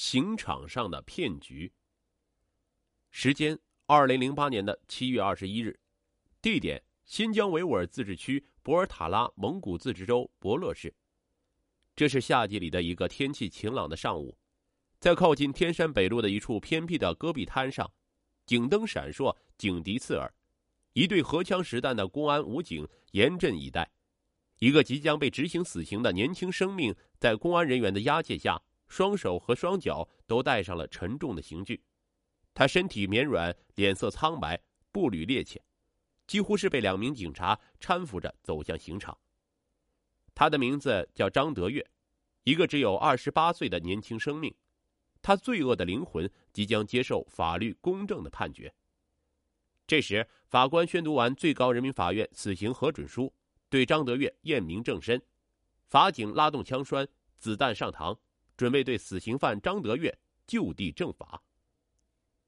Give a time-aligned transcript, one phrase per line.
[0.00, 1.70] 刑场上的骗局。
[3.10, 5.78] 时间：二零零八年的七月二十一日，
[6.40, 10.94] 地点：新疆维吾尔自治区博尔塔拉蒙古自治州博乐市。
[11.94, 14.38] 这是夏季里的一个天气晴朗的上午，
[14.98, 17.92] 在靠近天山北路的一处偏僻的戈壁滩上，
[18.46, 20.32] 警灯闪烁，警笛刺耳，
[20.94, 23.90] 一队荷枪实弹的公安武警严阵以待。
[24.60, 31.82] 一个即将被执行死刑的年轻生命，在公安人员的押解下，双手和双脚都戴上了沉重的刑具。
[32.52, 34.60] 他身体绵软，脸色苍白，
[34.92, 35.56] 步履趔趄，
[36.26, 39.16] 几乎是被两名警察搀扶着走向刑场。
[40.34, 41.88] 他的名字叫张德月，
[42.42, 44.54] 一个只有二十八岁的年轻生命。
[45.22, 48.74] 他罪恶的灵魂即将接受法律公正的判决。
[49.86, 53.32] 这时，法官宣读完最高人民法院死刑核准书。
[53.68, 55.22] 对张德月验明正身，
[55.86, 57.06] 法警拉动枪栓，
[57.38, 58.18] 子弹上膛，
[58.60, 61.42] 准备对死刑犯张德月就地正法。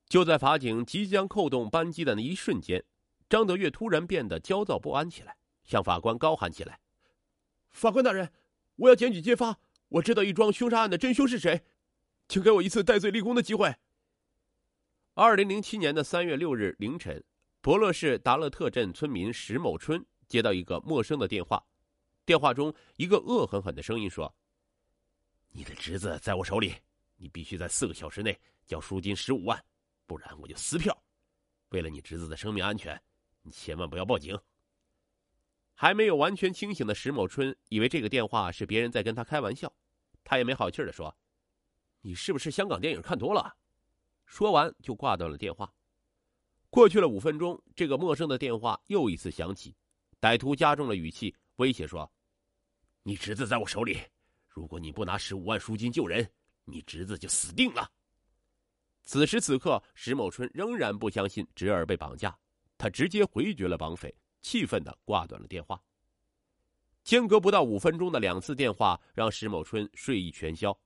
[0.07, 2.85] 就在法警即将扣动扳机的那一瞬间，
[3.30, 6.80] 张德月突然变得焦躁不安起来，向法官高喊起来
[7.73, 8.30] ：“法官大人，
[8.77, 11.63] 我要检举揭发，我知道一桩凶杀案的真凶是谁，
[12.29, 13.74] 请给我一次戴罪立功的机会。”
[15.16, 17.24] 二零零七年的三月六日凌晨，
[17.63, 20.04] 博乐市达勒特镇村民石某春。
[20.29, 21.65] 接到一个陌生的电话，
[22.26, 24.35] 电话中一个恶狠狠的声音说
[25.54, 26.74] ：“你的侄子在我手里，
[27.16, 29.62] 你必须在四个小时内交赎金十五万，
[30.06, 30.96] 不然我就撕票。
[31.68, 33.00] 为了你侄子的生命安全，
[33.42, 34.36] 你千万不要报警。”
[35.74, 39.73] 还没有完全清醒的石某春以为这个电话是别人在跟他开玩笑，
[40.23, 41.16] 他也没好气的说
[42.00, 43.56] ：“你是不是香港电影看多了？”
[44.24, 45.73] 说完就挂断了电话。
[46.70, 49.76] 过去了五分钟，这个陌生的电话又一次响起。
[50.20, 52.10] 歹徒加重了语气，威胁说
[53.02, 53.98] ：“你侄子在我手里，
[54.52, 56.28] 如果你不拿十五万赎金救人，
[56.64, 57.90] 你侄子就死定了。”
[59.04, 62.38] 此时此刻，石某春仍然不相信侄儿被绑架，
[62.78, 65.82] 他直接回绝了绑匪，气愤的挂断了电话。
[67.02, 70.78] 间隔不到五分钟的两次电话，让石某春睡意全消。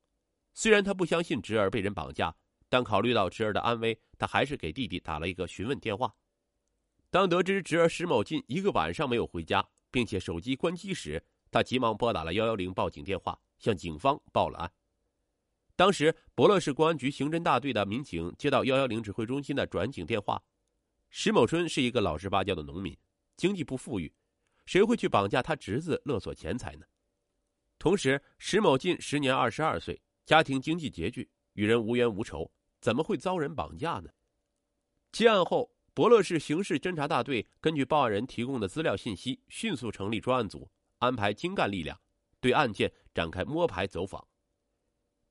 [0.55, 2.35] 虽然他不相信侄儿被人绑架，
[2.71, 6.11] 但考虑到侄儿的安危，他还是给弟弟打了一个询问电话。
[7.11, 14.73] 当得知侄儿石某进一个晚上没有回家，并且手机关机时，他急忙拨打了幺幺零报警电话，向警方报了案。
[15.75, 20.43] 当时，博乐市公安局刑侦大队的民警接到幺幺零指挥中心的转警电话，
[21.11, 22.97] 石某春是一个老实巴交的农民，
[23.37, 24.13] 经济不富裕，
[24.65, 26.87] 谁会去绑架他侄子勒索钱财呢？
[27.79, 32.51] 同时，石某进时年二十二岁，家庭经济拮据，与人无冤无仇，
[32.81, 34.11] 怎么会遭人绑架呢？
[35.13, 35.71] 接案后。
[35.97, 41.99] 博乐市刑事侦查大队根据报案人提供的资料信息，迅速成立专案组，安排精干力量，
[42.47, 44.25] 对案件展开摸排走访。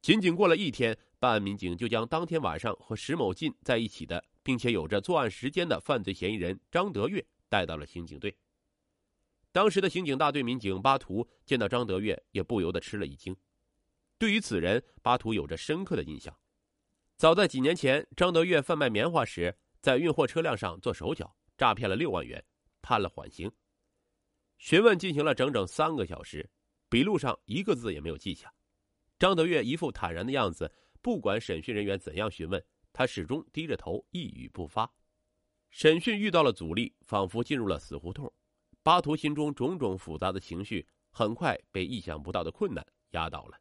[0.02, 8.36] 仅仅过了一天，办案民警就将当天晚上和石某进在一起的，并且有着作案时间的犯罪嫌疑人张德月带到了刑警队。
[9.54, 13.34] 当时的刑警大队民警巴图见到张德月，也不由得吃了一惊。
[14.18, 16.38] 对于此人，巴图有着深刻的印象。
[17.16, 19.56] 早在几年前，张德月贩卖棉花时。
[19.80, 22.44] 在运货车辆上做手脚，诈骗了六万元，
[22.82, 23.52] 判了缓刑。
[24.58, 26.50] 询问进行了整整三个小时，
[26.96, 28.54] 笔录上一个字也没有记下。
[29.20, 32.64] 张德月一副坦然的样子，不管审讯人员怎样询问，
[32.94, 34.90] 他始终低着头，一语不发。
[35.72, 38.32] 审讯遇到了阻力，仿佛进入了死胡同。
[38.82, 43.60] 巴图心中种种复杂的情绪，很快被意想不到的困难压倒了。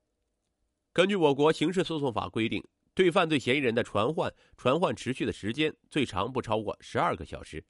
[0.93, 2.65] 根据我国刑事诉讼法规定。
[2.95, 7.65] 对犯罪嫌疑人的传唤，传唤持续的时间最长不超过十二个小时。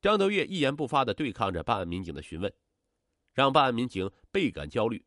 [0.00, 2.50] 张德月一言不发的对抗着办案民警的询问，
[3.36, 5.04] 让办案民警倍感焦虑。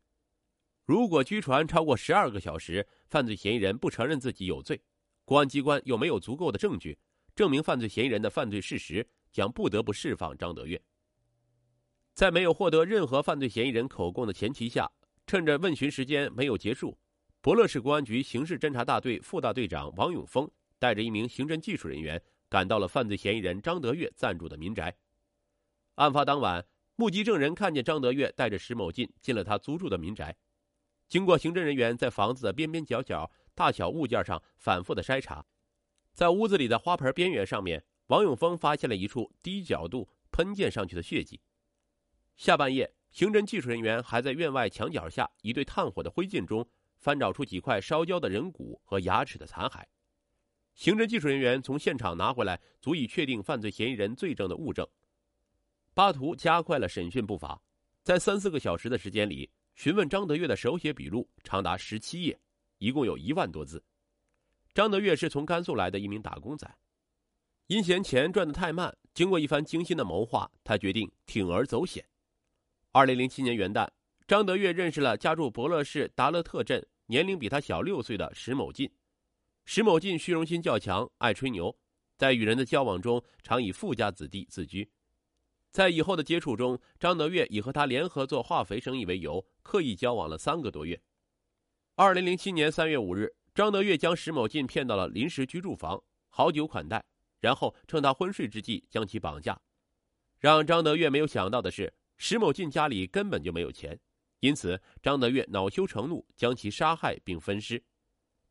[0.86, 4.80] 如果拘传超过十二个小时，犯罪嫌疑人不承认自己有罪，
[5.24, 6.96] 公安机关又没有足够的证据
[7.34, 10.80] 证明犯罪嫌疑人的犯罪事实，将不得不释放张德月。
[12.14, 14.88] 在没有获得任何犯罪嫌疑人口供的前提下，
[15.26, 16.96] 趁着问询时间没有结束。
[17.40, 24.94] 博乐市公安局刑事侦查大队副大队长王永峰带着一名刑侦技术人员赶到了犯罪嫌疑人张德月暂住的民宅。
[25.94, 26.64] 案发当晚，
[27.00, 30.36] 目击证人看见张德月带着石某进进了他租住的民宅。
[31.08, 35.42] 经过刑侦人员在房子的边边角角、大小物件上反复的筛查，
[36.12, 41.40] 在屋子里的花盆边缘上面，王永峰发现了一处低角度喷溅上去的血迹。
[42.36, 46.68] 下半夜，刑侦技术人员还在院外墙角下一堆炭火的灰烬中。
[46.98, 49.82] 翻找出几块烧焦的人骨和牙齿的残骸，
[50.74, 54.86] 刑侦技术人员从现场拿回来足以确定犯罪嫌疑人罪证的物证。
[55.92, 57.60] 巴图加快了审讯步伐，
[58.02, 62.38] 在三四个小时的时间里，询问张德月的手写笔录长达十七页，
[62.78, 63.82] 一共有一万多字。
[64.72, 66.72] 张德月是从甘肃来的一名打工仔，
[67.66, 72.06] 因嫌钱赚得太慢，经过一番精心的谋划，他决定铤而走险。
[72.92, 73.88] 二零零七年元旦，
[74.28, 78.88] 张德月认识了家住博乐市达勒特镇、年龄比他小六岁的石某进。
[79.64, 81.76] 石某进虚荣心较强，爱吹牛，
[82.16, 84.88] 在与人的交往中常以富家子弟自居。
[85.70, 91.00] 在以后的接触中，张德月以和他联合做化肥生意为由，刻意交往了三个多月。
[91.94, 97.04] 二零零七年三月五日，张德月将石某进骗到了临时居住房，好酒款待，
[97.38, 99.60] 然后趁他昏睡之际将其绑架。
[100.40, 104.00] 让张德月没有想到的是，石某进家里根本就没有钱，
[104.40, 107.80] 因此张德月恼羞成怒，将其杀害并分尸。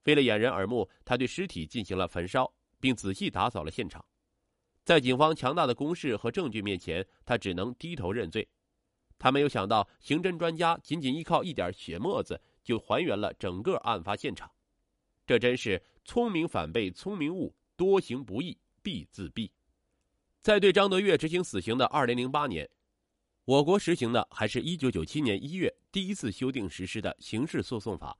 [0.06, 4.06] 为了掩人耳目，他对尸体进行了焚烧，并仔细打扫了现场。
[4.84, 8.50] 在警方强大的攻势和证据面前，他只能低头认罪。
[9.20, 14.50] 他没有想到，刑侦专家仅仅依靠一点血沫子就还原了整个案发现场。
[15.28, 19.52] 这真是聪明反被聪明误，多行不义必自毙。
[20.42, 22.68] 在对张德月执行死刑的2008年，
[23.46, 28.18] 我国实行的还是一九九七年一月第一次修订实施的刑事诉讼法。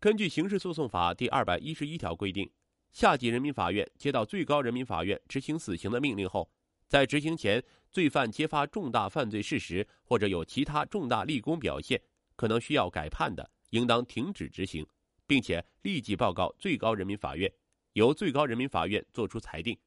[0.00, 2.50] 根据刑事诉讼法第二百一十一条规定。
[2.92, 6.50] 下级人民法院接到最高人民法院执行死刑的命令后，
[6.88, 12.00] 在执行前，罪犯揭发重大犯罪事实或者有其他重大立功表现，
[12.34, 14.86] 可能需要改判的，应当停止执行，
[15.26, 17.52] 并且立即报告最高人民法院，
[17.92, 19.78] 由最高人民法院作出裁定。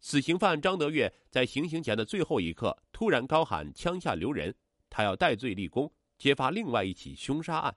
[0.00, 4.54] 死刑犯张德月在行刑前的最后一刻突然高喊“枪下留人”，
[4.90, 7.76] 他要戴罪立功，揭发另外一起凶杀案。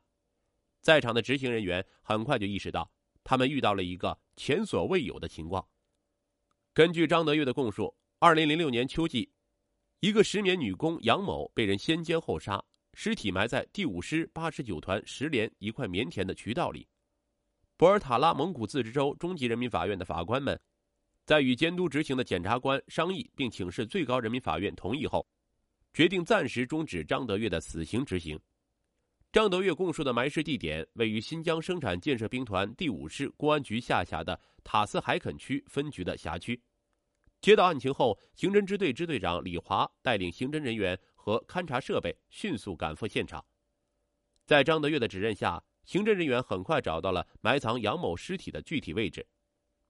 [0.81, 2.91] 在场的执行人员很快就意识到。
[3.31, 5.65] 他们遇到了一个前所未有的情况。
[6.73, 9.31] 根据张德月的供述，二零零六年秋季，
[10.01, 12.61] 一个石棉女工杨某被人先奸后杀，
[12.93, 16.85] 尸体埋在第五师八十九团十连一块棉田的渠道里。
[17.77, 20.59] 博尔塔拉蒙古自治州中级人民法院的法官们，
[21.25, 25.25] 在与监督执行的检察官商议并请示最高人民法院同意后，
[25.93, 28.37] 决定暂时终止张德月的死刑执行。
[29.31, 36.61] 张德月供述的埋尸地点位于新疆生产建设兵团第五师公安局下辖的塔斯海肯区分局的辖区。
[37.39, 43.43] 接到案情后，刑侦支队支队长李华带领刑侦人员和勘查设备迅速赶赴现场。
[44.45, 49.25] 在张德月的指认下，刑侦人员很快找到了埋藏杨某尸体的具体位置。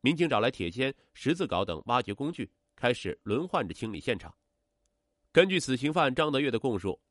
[0.02, 4.32] 民警找来铁锨、十字镐等挖掘工具，开始轮换着清理现场。
[5.32, 7.02] 根据死刑犯张德月的供述。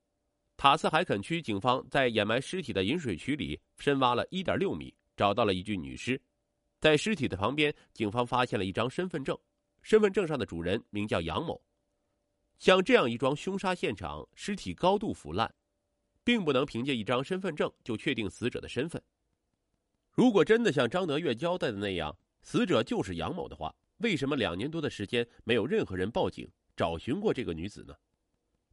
[0.61, 6.21] 塔斯海肯区警方在掩埋尸体的引水渠里深挖了一点六米，找到了一具女尸。
[6.79, 9.35] 在尸体的旁边，警方发现了一张身份证，
[9.81, 11.59] 身份证上的主人名叫杨某。
[12.59, 15.51] 像这样一桩凶杀现场，尸体高度腐烂，
[16.23, 19.03] 并不能凭借一张身份证就确定死者的身份。
[20.13, 26.47] 如果真的像张德月交代的那样，死者就是杨某的话，为什么两年多的时间没有任何人报警
[26.77, 27.95] 找寻过这个女子呢？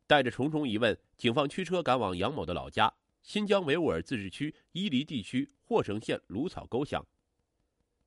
[0.08, 7.06] 带着重重疑问，警方驱车赶往杨某的老家——新疆维吾尔自治区伊犁地区霍城县芦草沟乡。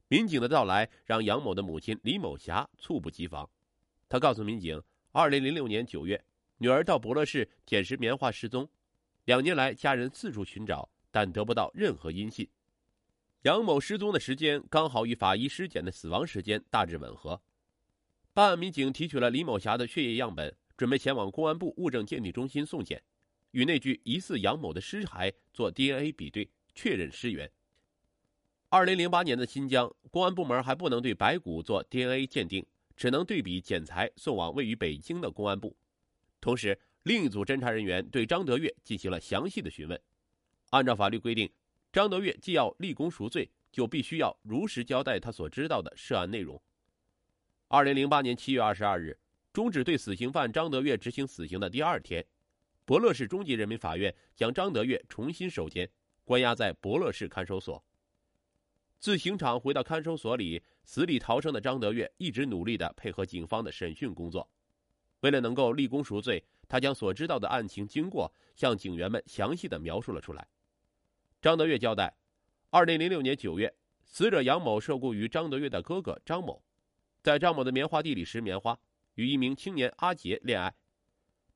[0.08, 3.48] 民警的到来让杨某的母亲李某霞猝不及防。
[4.08, 4.82] 她告诉民警
[5.12, 6.24] ，2006年9月，
[6.56, 8.68] 女儿到博乐市捡拾棉花失踪，
[9.26, 12.48] 两年来家人四处寻找，但得不到任何音信。
[13.42, 17.40] 杨某失踪的时间刚好与法医尸检的死亡时间大致吻合。
[18.32, 20.56] 办案民警提取了李某霞的血液样本。
[20.80, 23.02] 准备前往公安部物证鉴定中心送检，
[23.50, 27.52] 与那具疑似杨某的尸骸做 DNA 比对，确认尸源。
[28.70, 32.64] 二零零八年的新疆公安部门还不能对白骨做 DNA 鉴定，
[32.96, 35.76] 只能对比检材送往位于北京的公安部。
[36.40, 40.00] 同时，另一组侦查人员对张德月进行了详细的询问。
[40.70, 41.52] 按照法律规定，
[41.92, 46.58] 张德月既要立功赎罪，就必须要如实交代他所知道的涉案内容。
[47.68, 49.18] 二零零八年七月二十二日。
[49.52, 52.24] 终止对死刑犯张德月执行死刑的第二天，
[52.84, 55.90] 博乐市中级人民法院将张德月重新收监，
[56.24, 57.84] 关押在博乐市看守所。
[59.00, 64.48] 自刑场回到看守所里，死里逃生的张德月一直努力的配合警方的审讯工作。
[65.20, 70.46] 为了能够立功赎罪，他将所知道的案情经过向警员们详细的描述了出来。
[71.42, 72.14] 张德月交代，
[72.70, 76.62] 二零零六年九月，死者杨某受雇于张德月的哥哥张某，
[77.20, 78.78] 在张某的棉花地里拾棉花。
[79.14, 80.74] 与一名青年阿杰恋爱。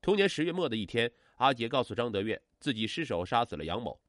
[0.01, 3.99] 同年十月末的一天，阿杰告诉张德月，自己失手杀死了杨某，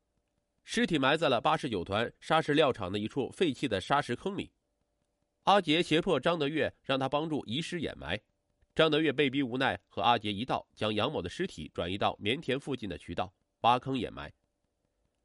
[0.65, 4.53] 尸体埋在了八十九团砂石料厂的一处废弃的砂石坑里。
[5.45, 8.21] 阿杰胁迫张德月让他帮助移尸掩埋。
[8.75, 14.31] 张德月被逼无奈，和阿杰一道将杨某的尸体转移到棉田附近的渠道挖坑掩埋。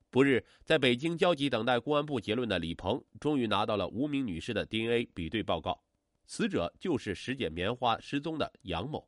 [0.10, 5.84] 不日，在北京焦急等待公安部结论的李鹏，终于拿到了无名女士的 DNA 比对报告，
[6.26, 9.08] 死者就是拾捡棉花失踪的杨某。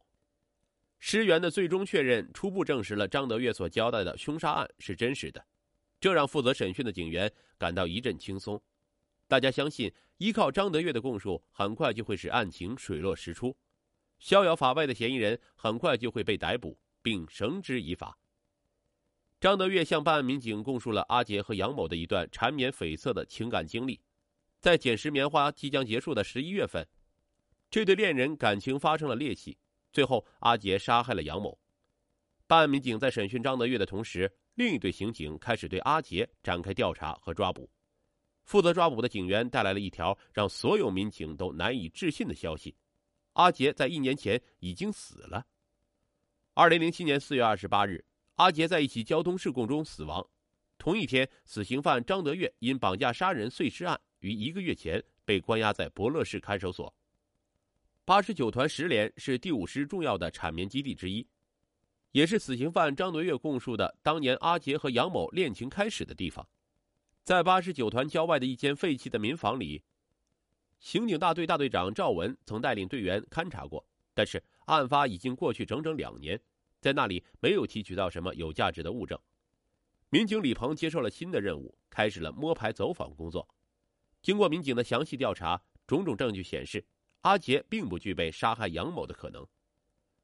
[0.99, 5.45] 尸源的最终确认，初步证实了张德月所交代的凶杀案是真实的，
[5.99, 8.61] 这让负责审讯的警员感到一阵轻松。
[9.27, 13.55] 大家相信，依靠张德月的供述，很快就会使案情水落石出，
[14.19, 18.17] 逍遥法外的嫌疑人很快就会被逮捕并绳之以法。
[19.41, 23.99] 张德月向办案民警供述了阿杰和杨某的一段缠绵悱恻的情感经历，
[24.61, 26.87] 在捡拾棉花即将结束的十一月份，
[27.73, 29.57] 这对恋人感情发生了裂隙。
[29.91, 31.57] 最后，阿杰杀害了杨某。
[32.45, 37.67] 办案民警在审讯张德月的同时，另一队刑警开始对阿杰展开调查和抓捕。
[38.43, 42.75] 负责抓捕的警员带来了一条让所有民警都难以置信的消息：
[43.31, 45.43] 阿杰在一年前已经死了。
[46.53, 50.23] 二零零七年四月二十八日，阿杰在一起交通事故中死亡。
[50.77, 56.93] 同一天，死刑犯张德月因绑架杀人碎尸案，于一个月前被关押在博乐市看守所。
[58.05, 61.25] 八十九团十连是第五师重要的产棉基地之一，
[62.11, 66.45] 也是死刑犯张德月供述的当年阿杰和杨某恋情开始的地方。
[67.23, 69.81] 在八十九团郊外的一间废弃的民房里，
[70.79, 76.37] 刑警大队大队长赵文曾带领队员勘察过，但是案发已经过去整整两年，
[76.81, 79.17] 在那里没有提取到什么有价值的物证。
[80.09, 83.47] 民警李鹏接受了新的任务，开始了摸排走访工作。
[84.21, 86.85] 经过民警的详细调查，种种证据显示。
[87.23, 89.45] 阿杰并不具备杀害杨某的可能。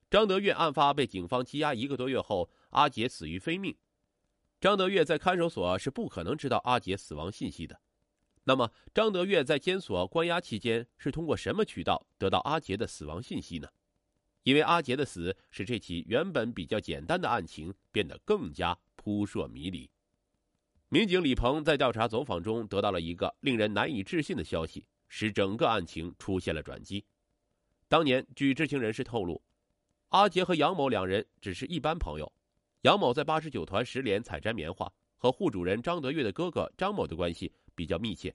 [0.10, 3.76] 张德月案发被警方羁押一个多月后，阿杰死于非命。
[4.60, 7.80] 张德月在看守所是不可能知道阿杰死亡信息的。
[8.44, 13.70] 那么，张德月在监所关押期间是通过什么渠道得到阿杰的死亡信息呢？
[14.44, 19.90] 因为阿杰的死使这起原本比较简单的案情变得更加扑朔迷离。
[20.90, 24.86] 民警李鹏在调查走访中得到了一个令人难以置信的消息。
[25.10, 27.04] 使整个案情出现了转机。
[27.90, 29.42] 当年，据知情人士透露，
[30.10, 32.32] 阿杰和杨某两人只是一般朋友。
[32.84, 38.34] 杨某在八十九团十连采摘棉花，和户主人张德月的哥哥张某的关系比较密切。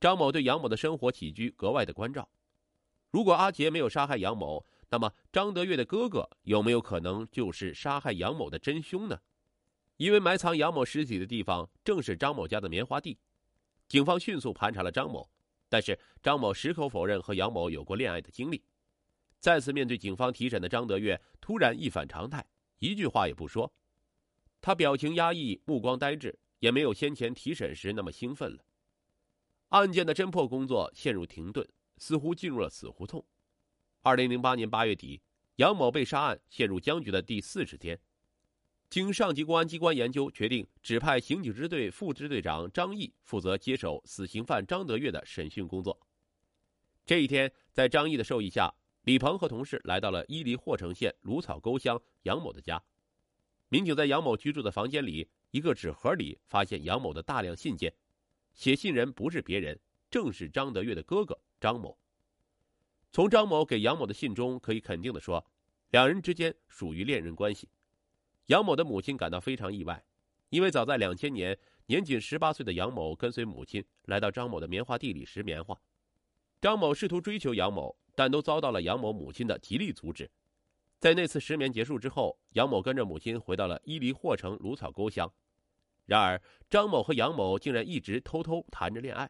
[0.00, 2.26] 张某对杨某的生活起居格外的关照。
[3.10, 9.18] 如果阿杰没有杀害杨某，那么张德月的哥哥有没有可能就是杀害杨某的真凶呢？
[9.96, 13.18] 因为埋藏杨某尸体的地方正是张某家的棉花地，
[13.88, 15.28] 警方迅速盘查了张某。
[15.76, 18.64] 但是张某矢口否认和杨某有过恋爱的经历。
[19.38, 22.42] 再次面对警方提审的张德月突然一反常态，
[22.78, 23.70] 一句话也不说。
[24.62, 28.64] 他表情压抑，目光呆滞，也没有先前提审时那么兴奋了。
[29.68, 31.68] 案件的侦破工作陷入停顿，
[31.98, 33.22] 似乎进入了死胡同。
[34.00, 35.20] 二零零八年八月底，
[35.56, 38.00] 杨某被杀案陷入僵局的第四十天。
[38.88, 45.98] 经上级公安机关研究，决定指派刑警支队副支队长张毅负责接手死刑犯张德月的审讯工作。
[47.04, 52.82] 这一天，在张毅的授意下，李鹏和同事来到了伊犁霍城县芦草沟乡杨某的家。
[53.68, 57.92] 民警在杨某居住的房间里一个纸盒里发现杨某的大量信件，
[58.54, 59.78] 写信人不是别人，
[60.08, 61.98] 正是张德月的哥哥张某。
[63.10, 65.44] 从张某给杨某的信中可以肯定的说，
[65.90, 67.68] 两人之间属于恋人关系。
[68.46, 70.04] 杨某的母亲感到非常意外，
[70.50, 75.76] 因为早在两千年，年仅十八岁的杨某跟随母亲来到张某的棉花地里拾棉花。
[76.60, 80.30] 张某试图追求杨某，但都遭到了杨某母亲的极力阻止。
[80.98, 85.30] 在那次拾棉结束之后，杨某跟着母亲回到了伊犁霍城芦草沟乡。
[86.06, 89.28] 然而，张某和杨某竟然一直偷偷谈着恋爱。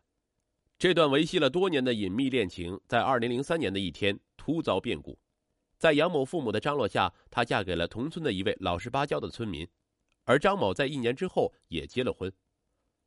[0.78, 5.18] 这段维系了多年的隐秘恋情，在二零零三年的一天突遭变故。
[5.78, 9.68] 在杨某父母的张罗下，她嫁给了同村的一位老实巴交的村民，
[10.24, 12.32] 而张某在一年之后也结了婚。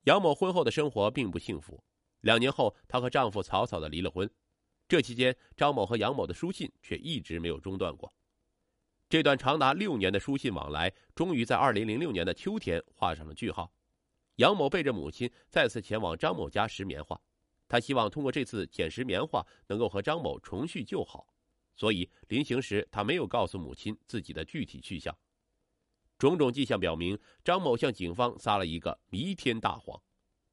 [0.03, 1.83] 杨某婚后的生活并不幸福，
[2.21, 4.29] 两年后她和丈夫草草的离了婚。
[4.88, 8.11] 这期间，张某和杨某的书信却一直没有中断过。
[9.07, 13.71] 这段长达六年的书信往来，终于在二零零六年的秋天画上了句号。
[14.35, 17.19] 杨某背着母亲再次前往张某家拾棉花，
[17.67, 21.27] 他希望通过这次捡拾棉花能够和张某重续旧好。
[21.79, 25.17] 所以临行时，他没有告诉母亲自己的具体去向。
[26.17, 29.98] 种种迹象表明，张某向警方撒了一个弥天大谎。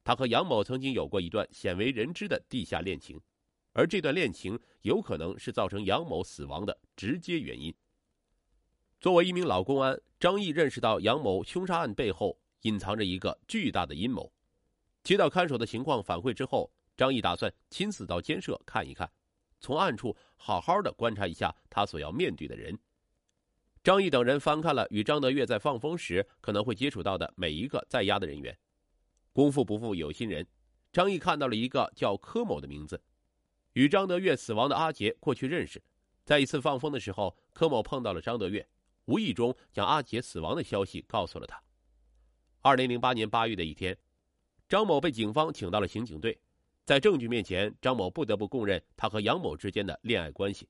[0.05, 3.19] 他和杨某曾经有过一段鲜为人知的地下恋情，
[3.73, 7.75] 而这段恋情有可能是造成杨某死亡的直接原因。
[8.97, 14.31] 作为一名老公安，张毅认识到杨某凶杀案背后隐藏着一个巨大的阴谋。
[15.03, 19.11] 接到看守的情况反馈之后，张毅打算亲自到监舍看一看。
[19.59, 22.77] 从暗处好好的观察一下他所要面对的人。
[23.83, 28.57] 张毅等人翻看了与张德月在放风时可能会接触到的每一个在押的人员，
[29.31, 30.45] 功夫不负有心人，
[30.91, 33.01] 张毅看到了一个叫柯某的名字，
[33.73, 35.81] 与张德月死亡的阿杰过去认识，
[36.25, 38.67] 在一次放风的时候，柯某碰到了张德月，
[39.05, 41.61] 无意中将阿杰死亡的消息告诉了他。
[42.61, 43.97] 二零零八年八月的一天，
[44.67, 46.37] 张某被警方请到了刑警队，
[46.87, 50.69] 在证据面前，张某不得不供认他和杨某之间的恋爱关系。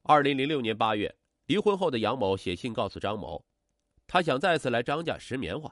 [0.00, 3.44] 二零零六年八月，离婚后的杨某写信告诉张某，
[4.06, 5.70] 他想再次来张家拾棉花。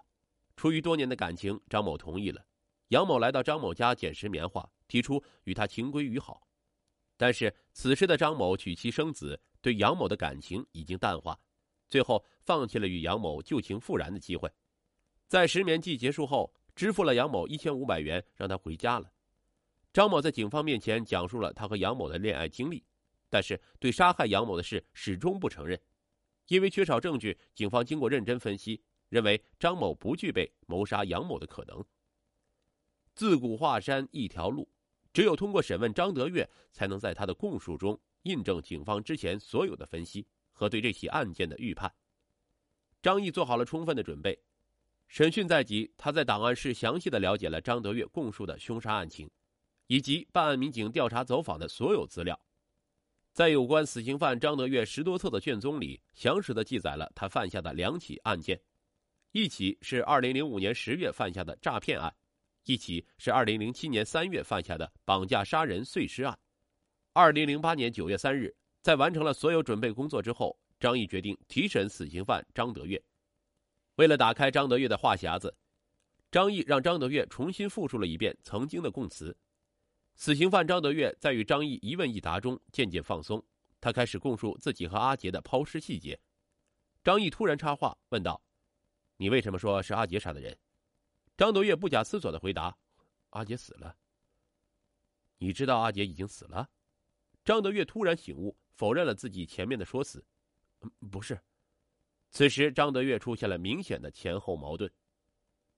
[0.54, 2.44] 出于多年的感情，张某同意了。
[2.88, 6.46] 杨某来到张某家捡拾棉花，提出与他情归于好。
[7.16, 11.40] 但是此时的张某娶妻生子，对杨某的感情已经淡化，
[11.88, 14.52] 最后放弃了与杨某旧情复燃的机会。
[15.26, 19.10] 在拾棉季结束后，支付了杨某一千五百元，让他回家了。
[19.92, 22.84] 张某在警方面前讲述了他和杨某的恋爱经历。
[23.30, 25.78] 但是，对杀害杨某的事始终不承认，
[26.46, 27.38] 因为缺少证据。
[27.54, 31.84] 警方经过认真分析，认为张某不具备谋杀杨某的可能。
[33.14, 34.66] 自古华山一条路，
[35.12, 41.92] 只有通过审问张德月，才能在他的供述中印证警方之前所有的分析和对这起案件的预判。
[43.02, 44.40] 张毅做好了充分的准备，
[45.06, 49.30] 审讯在即，他在档案室详细的了解了张德月供述的凶杀案情，
[49.88, 52.40] 以及办案民警调查走访的所有资料。
[53.32, 58.60] 在有关死刑犯张德月十多册的卷宗里，详实的记载了他犯下的两起案件，
[59.32, 62.12] 一起是二零零五年十月犯下的诈骗案，
[62.64, 66.36] 一起是二零零七年三月犯下的绑架杀人碎尸案。
[67.12, 73.00] 二零零八年九月三日，在完成了所有准备工作之后，张毅决定提审死刑犯张德月。
[73.96, 75.54] 为了打开张德月的话匣子，
[76.30, 79.36] 张毅让张德月重新复述了一遍曾经的供词。
[80.18, 83.40] 死刑犯张德月在与张毅一问一答中渐渐放松，
[83.80, 86.20] 他开始供述自己和阿杰的抛尸细节。
[87.04, 88.42] 张毅突然插话问道
[89.16, 90.58] ：“你为什么说是阿杰杀的人？”
[91.38, 92.76] 张德月不假思索的回答
[93.30, 93.96] ：“阿杰死了。”
[95.38, 96.68] 你知道阿杰已经死了？
[97.44, 100.26] 张德月突然醒悟，否认了自己前面的说辞
[101.12, 101.40] ：“不是。”
[102.32, 104.92] 此时张德月出现了明显的前后矛盾。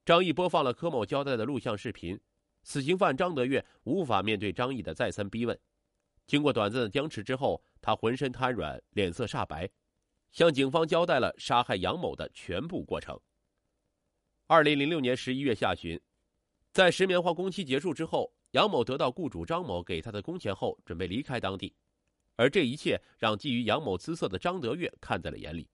[0.07, 2.19] 张毅播放了柯某交代的录像视频。
[2.63, 5.59] 死刑犯张德月无法面对张毅的再三逼问，
[6.27, 9.69] 经过短暂的僵持之后，他浑身瘫软，脸色煞白，
[10.31, 13.19] 向警方交代了杀害杨某的全部过程。
[14.47, 16.01] 二零零六年十一月下旬，
[16.73, 21.75] 在石棉花工期结束之后，杨某得到雇主张某给他的工钱后，准备离开当地，
[22.37, 25.69] 而这一切让觊觎杨某姿色的张德月看在了眼里。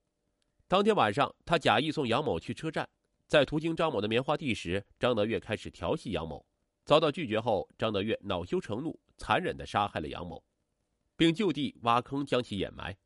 [0.69, 2.89] 当天晚上，他假意送杨某去车站，
[3.27, 6.45] 在途经张某的棉花地时，张德月开始调戏杨某。
[6.87, 10.41] 遭到拒绝后，张德月恼羞成怒，残忍的杀害了杨某，
[11.17, 12.97] 并就地挖坑将其掩埋。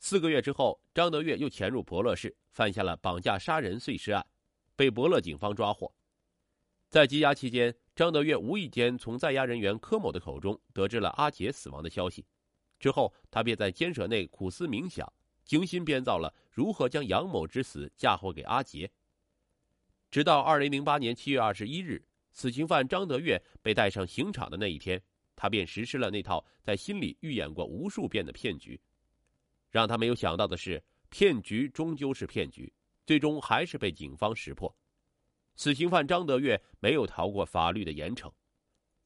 [0.00, 4.26] 四个月之后，张德月又潜入伯乐市，犯下了绑架杀人碎尸案，
[4.74, 5.94] 被伯乐警方抓获。
[6.90, 12.26] 在羁押期间，张德月无意间从在押人员柯某的口中得知了阿杰死亡的消息，
[12.80, 15.10] 之后他便在监舍内苦思冥想，
[15.44, 18.90] 精心编造了如何将杨某之死嫁祸给阿杰。
[20.10, 22.04] 直到二零零八年七月二十一日。
[22.34, 25.00] 死刑犯张德月被带上刑场的那一天，
[25.36, 28.78] 他便实施了那套在心里预演过无数遍的骗局。
[29.70, 32.72] 让他没有想到的是，骗局终究是骗局，
[33.06, 34.76] 最终还是被警方识破。
[35.54, 38.30] 死刑犯张德月没有逃过法律的严惩，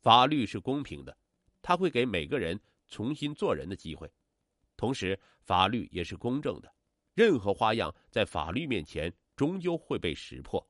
[0.01, 1.15] 法律是公平的，
[1.61, 4.11] 他会给每个人重新做人的机会。
[4.75, 6.75] 同时，法律也是公正的，
[7.13, 10.67] 任何花样在法律面前终究会被识破。